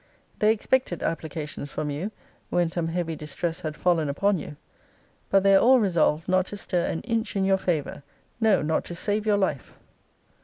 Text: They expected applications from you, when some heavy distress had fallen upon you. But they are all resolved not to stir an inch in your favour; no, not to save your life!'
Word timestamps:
They 0.39 0.51
expected 0.51 1.03
applications 1.03 1.71
from 1.71 1.91
you, 1.91 2.09
when 2.49 2.71
some 2.71 2.87
heavy 2.87 3.15
distress 3.15 3.59
had 3.61 3.75
fallen 3.77 4.09
upon 4.09 4.39
you. 4.39 4.57
But 5.29 5.43
they 5.43 5.53
are 5.53 5.61
all 5.61 5.79
resolved 5.79 6.27
not 6.27 6.47
to 6.47 6.57
stir 6.57 6.87
an 6.87 7.01
inch 7.01 7.35
in 7.35 7.45
your 7.45 7.59
favour; 7.59 8.01
no, 8.39 8.63
not 8.63 8.83
to 8.85 8.95
save 8.95 9.27
your 9.27 9.37
life!' 9.37 9.75